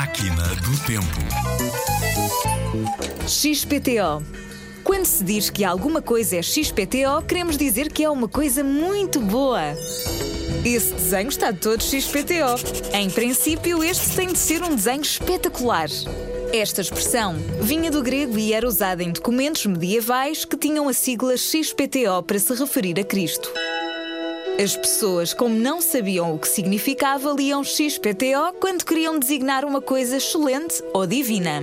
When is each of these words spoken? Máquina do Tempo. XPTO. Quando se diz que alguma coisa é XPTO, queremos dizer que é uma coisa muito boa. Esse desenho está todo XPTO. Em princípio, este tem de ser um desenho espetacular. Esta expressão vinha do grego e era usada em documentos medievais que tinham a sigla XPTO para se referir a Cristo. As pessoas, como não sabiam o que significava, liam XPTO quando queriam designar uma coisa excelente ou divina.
Máquina 0.00 0.42
do 0.62 0.86
Tempo. 0.86 1.20
XPTO. 3.28 4.24
Quando 4.82 5.04
se 5.04 5.22
diz 5.22 5.50
que 5.50 5.62
alguma 5.62 6.00
coisa 6.00 6.36
é 6.36 6.42
XPTO, 6.42 7.20
queremos 7.28 7.58
dizer 7.58 7.92
que 7.92 8.02
é 8.02 8.08
uma 8.08 8.26
coisa 8.26 8.64
muito 8.64 9.20
boa. 9.20 9.60
Esse 10.64 10.94
desenho 10.94 11.28
está 11.28 11.52
todo 11.52 11.82
XPTO. 11.82 12.94
Em 12.94 13.10
princípio, 13.10 13.84
este 13.84 14.16
tem 14.16 14.28
de 14.28 14.38
ser 14.38 14.62
um 14.62 14.74
desenho 14.74 15.02
espetacular. 15.02 15.90
Esta 16.50 16.80
expressão 16.80 17.36
vinha 17.60 17.90
do 17.90 18.02
grego 18.02 18.38
e 18.38 18.54
era 18.54 18.66
usada 18.66 19.02
em 19.02 19.12
documentos 19.12 19.66
medievais 19.66 20.46
que 20.46 20.56
tinham 20.56 20.88
a 20.88 20.94
sigla 20.94 21.36
XPTO 21.36 22.22
para 22.26 22.38
se 22.38 22.54
referir 22.54 22.98
a 22.98 23.04
Cristo. 23.04 23.52
As 24.62 24.76
pessoas, 24.76 25.32
como 25.32 25.54
não 25.54 25.80
sabiam 25.80 26.34
o 26.34 26.38
que 26.38 26.46
significava, 26.46 27.32
liam 27.32 27.64
XPTO 27.64 28.52
quando 28.60 28.84
queriam 28.84 29.18
designar 29.18 29.64
uma 29.64 29.80
coisa 29.80 30.18
excelente 30.18 30.84
ou 30.92 31.06
divina. 31.06 31.62